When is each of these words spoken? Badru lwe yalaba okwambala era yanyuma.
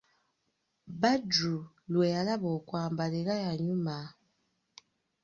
Badru 1.01 1.57
lwe 1.91 2.05
yalaba 2.15 2.47
okwambala 2.57 3.15
era 3.21 3.33
yanyuma. 3.43 3.97